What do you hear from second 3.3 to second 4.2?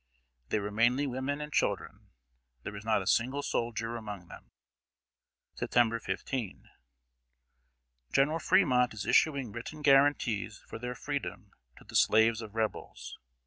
soldier